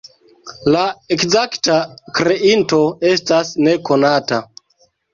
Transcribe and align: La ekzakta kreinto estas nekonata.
La 0.75 0.85
ekzakta 1.17 1.77
kreinto 2.21 2.83
estas 3.13 3.55
nekonata. 3.71 4.45